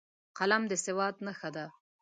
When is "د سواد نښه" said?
0.71-1.49